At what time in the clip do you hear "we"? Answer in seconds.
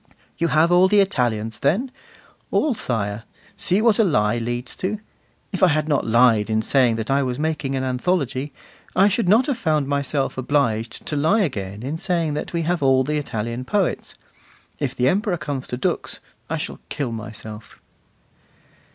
12.51-12.63